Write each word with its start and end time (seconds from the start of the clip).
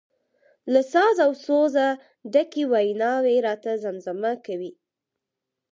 له 0.73 0.81
ساز 0.91 1.17
او 1.25 1.31
سوزه 1.45 1.87
ډکې 2.33 2.63
ویناوي 2.71 3.35
راته 3.47 3.71
زمزمه 3.83 4.31
کوي. 4.45 4.71